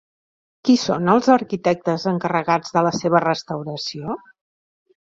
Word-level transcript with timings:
Qui 0.69 0.77
són 0.83 1.11
els 1.13 1.29
arquitectes 1.35 2.07
encarregats 2.15 2.75
de 2.79 2.87
la 2.89 2.95
seva 3.03 3.25
restauració? 3.31 4.21